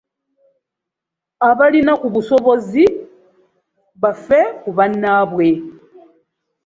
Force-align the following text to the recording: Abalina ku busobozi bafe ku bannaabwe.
Abalina 1.49 1.93
ku 2.01 2.07
busobozi 2.13 2.83
bafe 4.01 4.41
ku 4.61 4.69
bannaabwe. 4.77 5.47